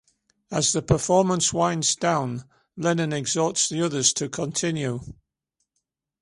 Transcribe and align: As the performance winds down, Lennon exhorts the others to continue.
As 0.49 0.71
the 0.73 0.81
performance 0.81 1.53
winds 1.53 1.95
down, 1.95 2.49
Lennon 2.75 3.13
exhorts 3.13 3.69
the 3.69 3.85
others 3.85 4.13
to 4.13 4.29
continue. 4.29 4.99